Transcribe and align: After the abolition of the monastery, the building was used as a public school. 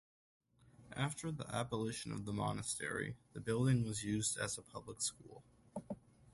After 0.95 1.31
the 1.31 1.47
abolition 1.55 2.11
of 2.11 2.25
the 2.25 2.33
monastery, 2.33 3.17
the 3.33 3.39
building 3.39 3.83
was 3.83 4.03
used 4.03 4.35
as 4.35 4.57
a 4.57 4.63
public 4.63 4.99
school. 4.99 5.43